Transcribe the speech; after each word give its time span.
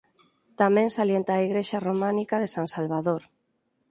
Tamén 0.59 0.87
salienta 0.97 1.31
a 1.33 1.43
igrexa 1.47 1.83
románica 1.89 2.35
de 2.39 2.51
San 2.55 2.67
Salvador. 2.75 3.21